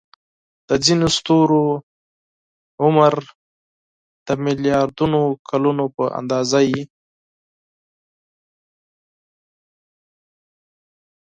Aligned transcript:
د 0.69 0.71
ځینو 0.85 1.07
ستورو 1.17 1.63
عمر 2.83 3.13
د 4.25 4.27
ملیاردونو 4.45 5.19
کلونو 5.49 5.85
په 5.95 6.03
اندازه 6.19 6.59
وي. 6.69 6.83